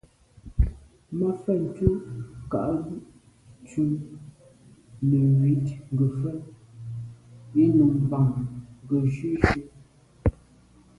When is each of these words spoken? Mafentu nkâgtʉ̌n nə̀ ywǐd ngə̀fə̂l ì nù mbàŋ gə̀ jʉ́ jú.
Mafentu 1.19 1.89
nkâgtʉ̌n 2.45 3.91
nə̀ 5.09 5.21
ywǐd 5.35 5.65
ngə̀fə̂l 5.93 6.37
ì 7.61 7.63
nù 7.75 7.85
mbàŋ 8.03 8.25
gə̀ 8.89 9.01
jʉ́ 9.13 9.33
jú. 9.45 9.61